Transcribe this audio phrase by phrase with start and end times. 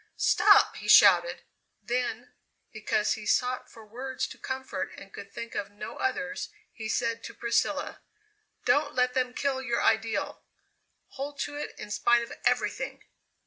[0.17, 1.43] "Stop!" he shouted.
[1.79, 2.33] Then,
[2.71, 7.23] because he sought for words to comfort and could think of no others, he said
[7.23, 8.01] to Priscilla,
[8.65, 10.41] "Don't let them kill your ideal;
[11.09, 13.03] hold to it in spite of everything!"